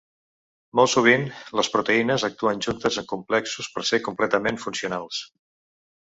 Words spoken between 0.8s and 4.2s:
sovint les proteïnes actuen juntes en complexos per ser